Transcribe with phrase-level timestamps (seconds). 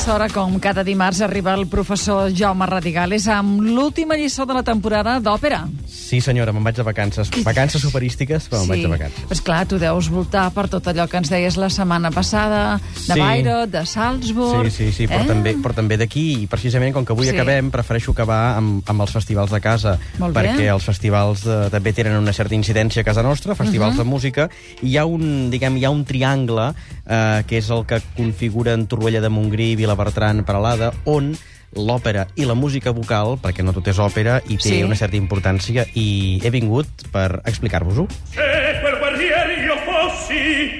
[0.00, 4.62] aquesta hora, com cada dimarts, arriba el professor Jaume Radigales amb l'última lliçó de la
[4.64, 5.66] temporada d'òpera.
[5.84, 7.28] Sí, senyora, me'n vaig de vacances.
[7.44, 9.26] Vacances operístiques, però me'n vaig de vacances.
[9.28, 13.12] Pues clar, tu deus voltar per tot allò que ens deies la setmana passada, de
[13.12, 13.18] Sí.
[13.20, 14.70] Bayreuth, de Salzburg...
[14.70, 15.28] Sí, sí, sí, però eh?
[15.28, 17.36] també, però també d'aquí, i precisament com que avui Sí.
[17.36, 20.46] acabem, prefereixo acabar amb, amb els festivals de casa, Molt bé.
[20.48, 23.98] perquè els festivals eh, també tenen una certa incidència a casa nostra, festivals Mhm.
[23.98, 24.48] de música,
[24.80, 26.72] i hi ha un, diguem, hi ha un triangle
[27.06, 31.32] eh, que és el que configuren Torroella de Montgrí, Vilabertran, Peralada, on
[31.74, 34.82] l'òpera i la música vocal, perquè no tot és òpera, i té Sí.
[34.84, 38.06] una certa importància, i he vingut per explicar-vos-ho.
[38.30, 38.46] Se
[38.82, 40.70] quel guerriero io fossi,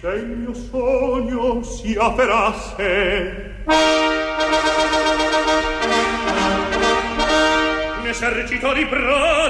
[0.00, 3.58] se il mio sogno si avverasse.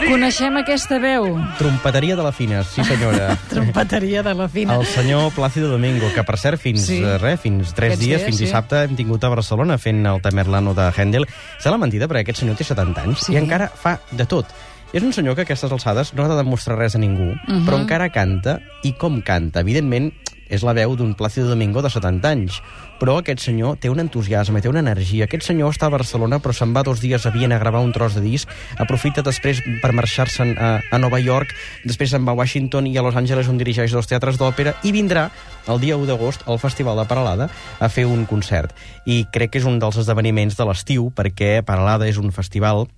[0.08, 1.28] Coneixem aquesta veu?
[1.58, 3.36] Trompeteria de la Fina, sí senyora.
[3.52, 4.77] Trompeteria de la fina.
[4.77, 6.98] El senyor Plácido Domingo, que per cert, fins, Sí.
[6.98, 7.05] sí.
[7.22, 8.44] res, fins tres Aquests dies, dies, fins sí.
[8.46, 11.27] dissabte, hem tingut a Barcelona fent el Tamerlano de Händel.
[11.58, 13.34] Se l'ha mentida perquè aquest senyor té 70 anys Sí.
[13.34, 14.46] i encara fa de tot.
[14.92, 17.66] És un senyor que a aquestes alçades no ha de demostrar res a ningú, Mhm.
[17.66, 19.61] però encara canta, i com canta.
[19.61, 20.14] Evidentment,
[20.48, 22.58] és la veu d'un Plácido Domingo de 70 anys,
[22.98, 25.28] però aquest senyor té un entusiasme, té una energia.
[25.28, 27.92] Aquest senyor està a Barcelona, però se'n va dos dies a Viena a gravar un
[27.94, 32.40] tros de disc, aprofita després per marxar-se'n a, a Nova York, després se'n va a
[32.40, 35.28] Washington i a Los Angeles on dirigeix dos teatres d'òpera, i vindrà
[35.68, 38.74] el dia 1 d'agost al Festival de Paralada a fer un concert.
[39.06, 42.88] I crec que és un dels esdeveniments de l'estiu, perquè Paralada és un festival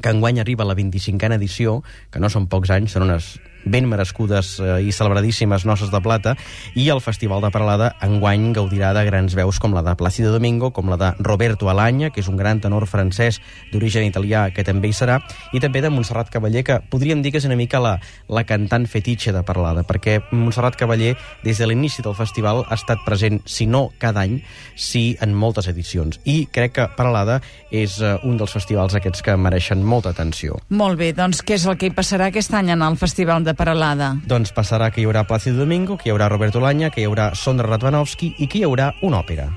[0.00, 3.88] que enguany arriba a la 25a edició, que no són pocs anys, són unes ben
[3.90, 6.36] merescudes eh, i celebradíssimes noces de plata,
[6.74, 10.70] i el Festival de Paralada enguany gaudirà de grans veus com la de Plácido Domingo,
[10.72, 13.40] com la de Roberto Alagna, que és un gran tenor francès
[13.72, 15.18] d'origen italià, que també hi serà,
[15.52, 17.96] i també de Montserrat Cavaller, que podríem dir que és una mica la,
[18.30, 23.02] la cantant fetitxe de Paralada, perquè Montserrat Cavaller, des de l'inici del festival, ha estat
[23.04, 24.38] present, si no cada any,
[24.78, 26.20] sí en moltes edicions.
[26.24, 27.40] I crec que Paralada
[27.74, 30.60] és eh, un dels festivals aquests que mereixen molta atenció.
[30.70, 33.55] Molt bé, doncs què és el que hi passarà aquest any en el Festival de
[33.56, 34.14] Paralada?
[34.28, 37.32] Doncs passarà que hi haurà Plácido Domingo, que hi haurà Roberto Lanya, que hi haurà
[37.34, 39.50] Sondra Radvanovski i que hi haurà una òpera.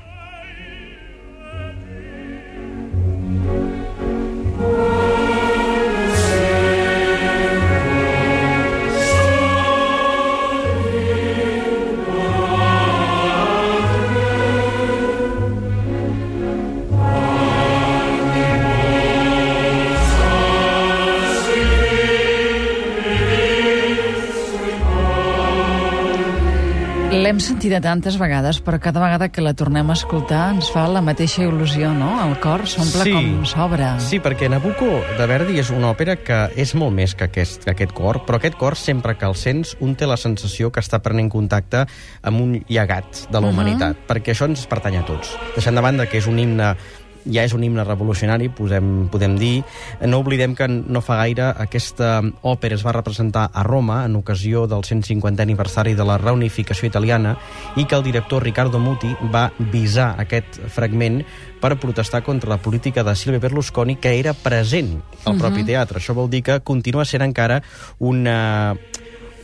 [27.10, 31.00] L'hem sentida tantes vegades, però cada vegada que la tornem a escoltar ens fa la
[31.02, 32.12] mateixa il·lusió, no?
[32.22, 33.10] El cor s'omple Sí.
[33.10, 33.88] com s'obre.
[33.98, 34.86] Sí, perquè Nabucco
[35.18, 38.36] de Verdi és una òpera que és molt més que aquest, que aquest cor, però
[38.36, 41.84] aquest cor, sempre que el sents, un té la sensació que està prenent contacte
[42.22, 43.50] amb un llegat de la Mhm.
[43.50, 45.36] humanitat, perquè això ens pertany a tots.
[45.56, 46.76] Deixant de banda que és un himne
[47.24, 49.62] ja és un himne revolucionari, posem, podem dir.
[50.06, 54.66] No oblidem que no fa gaire aquesta òpera es va representar a Roma en ocasió
[54.70, 57.36] del 150è aniversari de la reunificació italiana
[57.76, 61.22] i que el director Riccardo Muti va visar aquest fragment
[61.60, 66.00] per protestar contra la política de Silvio Berlusconi que era present al propi teatre.
[66.00, 67.60] Això vol dir que continua sent encara
[67.98, 68.74] una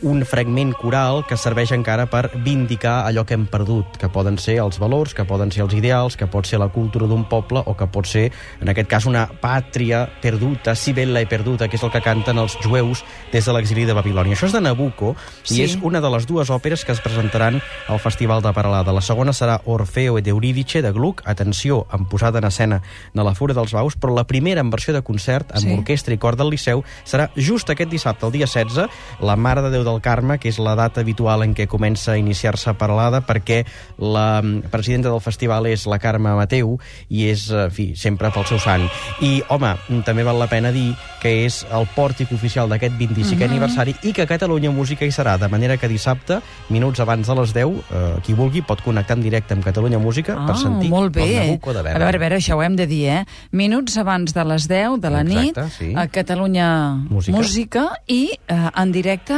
[0.03, 4.57] un fragment coral que serveix encara per vindicar allò que hem perdut, que poden ser
[4.61, 7.75] els valors, que poden ser els ideals, que pot ser la cultura d'un poble o
[7.77, 8.31] que pot ser,
[8.61, 12.37] en aquest cas, una pàtria perduta, si bella i perduta, que és el que canten
[12.37, 14.35] els jueus des de l'exili de Babilònia.
[14.35, 15.59] Això és de Nabucco Sí.
[15.61, 18.91] i és una de les dues òperes que es presentaran al Festival de Paralada.
[18.93, 22.81] La segona serà Orfeo ed Eurídice de Gluck, atenció, amb posada en escena
[23.13, 25.73] de la Fura dels Baus, però la primera en versió de concert, amb Sí.
[25.73, 28.89] orquestra i cor del Liceu, serà just aquest dissabte, el dia 16,
[29.21, 32.17] la Mare de Déu del Carme, que és la data habitual en què comença a
[32.19, 33.63] iniciar-se Paralada, perquè
[33.97, 36.75] la mm, presidenta del festival és la Carme Mateu
[37.09, 38.85] i és, eh, en fi, sempre pel seu sant.
[39.23, 40.91] I, home, mm, també val la pena dir
[41.21, 43.49] que és el pòrtic oficial d'aquest 25è Mhm.
[43.49, 47.35] aniversari i que a Catalunya Música hi serà, de manera que dissabte, minuts abans de
[47.35, 50.95] les 10, eh, qui vulgui pot connectar en directe amb Catalunya Música per sentir Ah,
[50.95, 51.23] molt bé.
[51.41, 51.99] el Nabucco de a Verdi.
[51.99, 53.25] veure, a veure, això ho hem de dir, eh?
[53.51, 55.93] Minuts abans de les 10 de la Exacte, nit, sí.
[55.95, 56.67] a Catalunya
[57.09, 57.37] Música.
[57.37, 59.33] Música i eh, en directe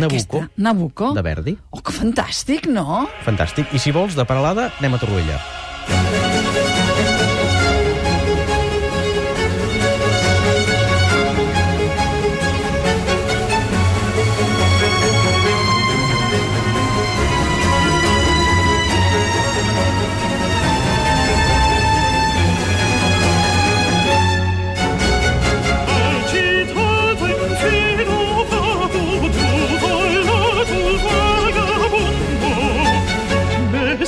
[0.00, 0.38] Nabucco.
[0.38, 0.50] aquesta.
[0.56, 1.12] Nabucco.
[1.14, 1.58] De Verdi.
[1.70, 3.08] Oh, que fantàstic, no?
[3.26, 3.72] Fantàstic.
[3.74, 5.40] I si vols, de Paralada, anem a Torroella.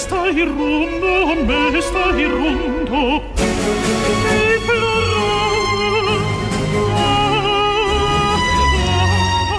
[0.04, 3.22] Stai rumbo, me stai girundo
[4.28, 4.54] e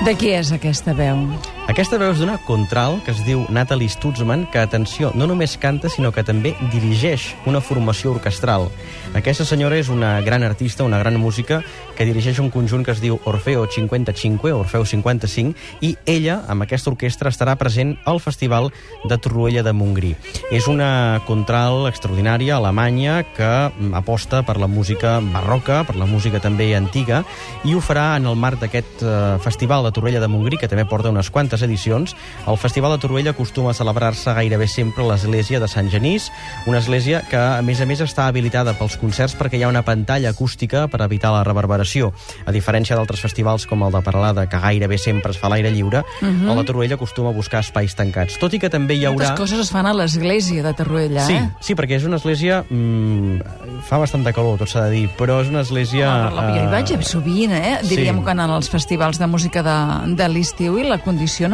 [0.05, 1.54] De qui és aquesta veu?
[1.75, 5.89] Aquesta veu és d'una contral que es diu Natalie Stutzman, que, atenció, no només canta,
[5.91, 8.69] sinó que també dirigeix una formació orquestral.
[9.11, 11.57] Aquesta senyora és una gran artista, una gran música,
[11.97, 15.51] que dirigeix un conjunt que es diu Orfeo 55, Orfeo 55,
[15.83, 18.71] i ella, amb aquesta orquestra, estarà present al Festival
[19.03, 20.13] de Torroella de Montgrí.
[20.55, 23.51] És una contral extraordinària alemanya que
[23.99, 27.25] aposta per la música barroca, per la música també antiga,
[27.67, 29.13] i ho farà en el marc d'aquest eh,
[29.43, 32.15] Festival de Torroella de Montgrí, que també porta unes quantes edicions.
[32.47, 36.31] El Festival de Torroella acostuma a celebrar-se gairebé sempre a l'església de Sant Genís,
[36.65, 39.83] una església que, a més a més, està habilitada pels concerts perquè hi ha una
[39.85, 42.13] pantalla acústica per evitar la reverberació.
[42.45, 45.71] A diferència d'altres festivals com el de Paralada, que gairebé sempre es fa a l'aire
[45.71, 46.51] lliure, uh -huh.
[46.51, 48.39] el de Torroella acostuma a buscar espais tancats.
[48.39, 49.29] Tot i que també hi haurà...
[49.29, 51.49] Moltes coses es fan a l'església de Torroella, Sí, eh?
[51.59, 52.63] sí, perquè és una església...
[52.69, 53.41] Mm,
[53.85, 56.09] fa bastanta calor, tot s'ha de dir, però és una església...
[56.09, 57.77] Home, la, jo hi vaig eh, sovint, eh?
[57.85, 58.25] Diríem sí.
[58.25, 59.77] que en els festivals de música de,
[60.15, 60.97] de l'estiu i la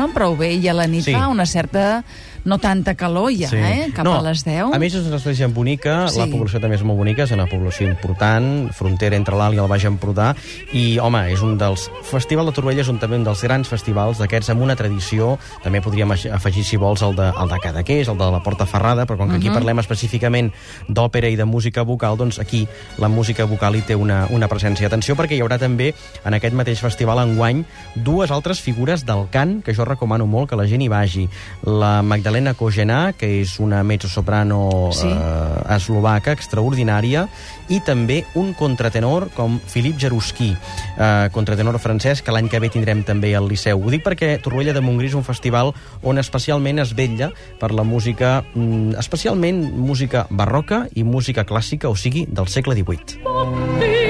[0.01, 1.13] condicionen prou bé i a la nit Sí.
[1.13, 2.03] fa una certa...
[2.45, 3.91] no tanta calor ja, eh?
[3.93, 4.73] Cap no, a les 10.
[4.73, 6.19] A més, és una església bonica, Sí.
[6.19, 9.67] la població també és molt bonica, és una població important, frontera entre l'Alt i el
[9.67, 10.35] Baix Empordà,
[10.73, 11.89] i, home, és un dels...
[12.03, 15.81] Festival de Torroella és un, també un dels grans festivals d'aquests amb una tradició, també
[15.81, 19.17] podríem afegir, si vols, el de, el de Cadaqués, el de la Porta Ferrada, però
[19.17, 19.53] com que aquí Mhm.
[19.59, 20.51] parlem específicament
[20.89, 22.67] d'òpera i de música vocal, doncs aquí
[22.97, 24.87] la música vocal hi té una, una presència.
[24.87, 25.93] Atenció, perquè hi haurà també,
[26.25, 27.63] en aquest mateix festival enguany,
[27.95, 31.29] dues altres figures del cant, que jo recomano molt que la gent hi vagi.
[31.63, 35.07] La Magdalena Kogenà, que és una mezzosoprano Sí.
[35.07, 37.27] eh, eslovaca extraordinària,
[37.69, 40.55] i també un contratenor com Filip Jaruski,
[40.97, 43.81] eh, contratenor francès, que l'any que ve tindrem també al Liceu.
[43.83, 47.83] Ho dic perquè Torroella de Montgrí és un festival on especialment es vetlla per la
[47.83, 54.00] música, mm, especialment música barroca i música clàssica, o sigui, del segle XVIII.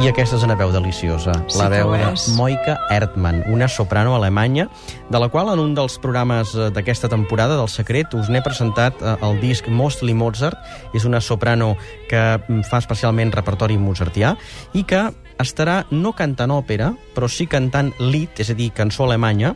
[0.00, 2.06] I aquesta és una veu deliciosa, Sí la veu de.
[2.32, 4.64] Moika Erdmann, una soprano alemanya,
[5.12, 8.96] de la qual en un dels programes eh, d'aquesta temporada del Secret us n'he presentat
[8.96, 10.56] eh, el disc Mostly Mozart,
[10.96, 11.74] és una soprano
[12.08, 14.32] que mm, fa especialment repertori mozartià
[14.72, 15.02] i que
[15.36, 19.52] estarà no cantant òpera, però sí cantant Lied, és a dir, cançó alemanya,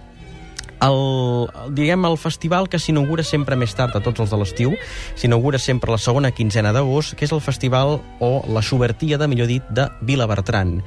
[0.87, 4.75] el, diguem, el festival que s'inaugura sempre més tard a tots els de l'estiu,
[5.19, 9.65] s'inaugura sempre la segona quinzena d'agost, que és el festival o la Xubertíada, millor dit,
[9.75, 10.79] de Vilabertran,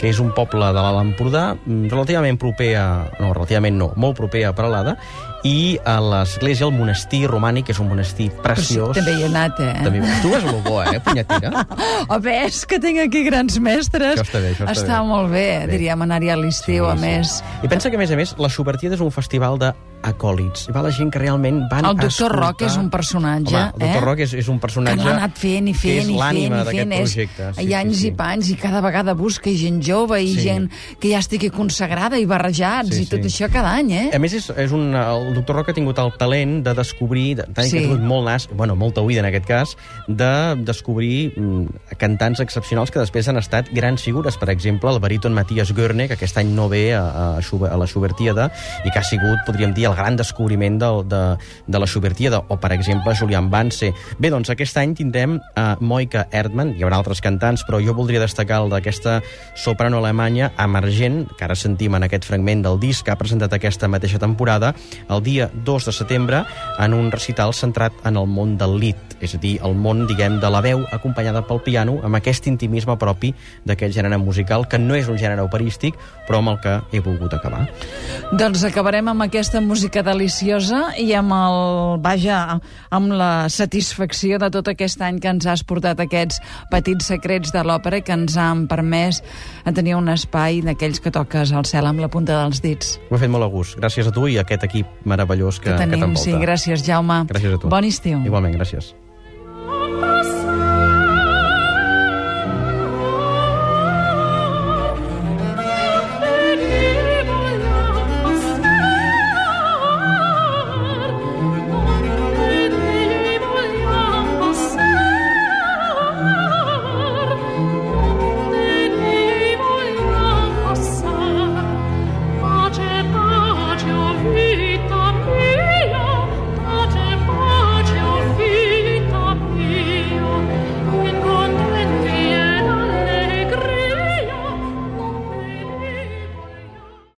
[0.00, 2.88] que és un poble de l'Alt Empordà mm, relativament proper a...
[3.20, 4.96] no, relativament no, molt proper a Peralada,
[5.44, 8.94] i a l'església, el monestir romànic, que és un monestir preciós.
[8.96, 9.74] També hi he anat, eh?
[9.84, 11.66] També, tu a lo bo, eh, punyetera?
[12.08, 14.16] Oh, ves que tinc aquí grans mestres.
[14.18, 15.08] Això està bé, això està està bé.
[15.08, 15.68] molt bé, Bé.
[15.72, 17.36] diríem, anar-hi a l'estiu, a més.
[17.64, 19.74] I pensa que, a més a més, la Xubertíada és un festival de
[20.04, 20.66] acòlits.
[20.68, 22.36] Va la gent que realment van El doctor escoltar...
[22.36, 24.04] Roc és un personatge, Home, el doctor eh?
[24.04, 25.00] Roc és, és un que personatge...
[25.00, 26.92] no ha anat fent i que fent i fent l'ànima i d'aquest fent.
[26.98, 27.46] És, projecte.
[27.64, 30.42] hi ha anys sí, i panys i cada vegada busca gent jove i Sí.
[30.44, 30.66] gent
[31.00, 33.30] que ja estigui consagrada i barrejats Sí, i tot sí.
[33.32, 34.10] això cada any, eh?
[34.12, 37.48] A més, és, és un, el doctor Roc ha tingut el talent de descobrir, de,
[37.56, 37.72] tant Sí.
[37.78, 39.72] que ha tingut molt nas, bueno, molta oïda en aquest cas,
[40.06, 40.30] de
[40.68, 44.36] descobrir mm, cantants excepcionals que després han estat grans figures.
[44.36, 47.86] Per exemple, el baríton Matías Görne, que aquest any no ve a, a, a la
[47.88, 48.50] Schubertíada
[48.84, 51.22] i que ha sigut, podríem dir, el gran descobriment del, de,
[51.66, 53.92] de la Schubertíada, o, per exemple, Julian Banse.
[54.18, 58.22] Bé, doncs aquest any tindrem a Moika Erdmann, hi haurà altres cantants, però jo voldria
[58.22, 59.20] destacar el d'aquesta
[59.58, 63.88] soprano alemanya emergent, que ara sentim en aquest fragment del disc que ha presentat aquesta
[63.88, 64.74] mateixa temporada,
[65.08, 66.44] el dia 2 de setembre,
[66.78, 70.40] en un recital centrat en el món del lit, és a dir, el món, diguem,
[70.42, 73.32] de la veu acompanyada pel piano, amb aquest intimisme propi
[73.64, 75.96] d'aquest gènere musical, que no és un gènere operístic,
[76.28, 77.64] però amb el que he volgut acabar.
[78.32, 82.58] Doncs acabarem amb aquesta música deliciosa i amb el, vaja,
[82.90, 86.40] amb la satisfacció de tot aquest any que ens has portat aquests
[86.72, 89.22] petits secrets de l'òpera que ens han permès
[89.76, 92.96] tenir un espai d'aquells que toques al cel amb la punta dels dits.
[93.10, 93.78] M'ha fet molt a gust.
[93.78, 96.24] Gràcies a tu i a aquest equip meravellós que, Que, que tenim, t'envolta.
[96.24, 97.22] sí, gràcies, Jaume.
[97.30, 97.68] Gràcies a tu.
[97.68, 98.20] Bon estiu.
[98.24, 98.94] Igualment, gràcies.